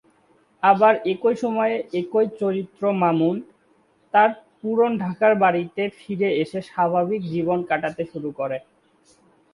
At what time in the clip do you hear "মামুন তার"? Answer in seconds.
3.01-4.29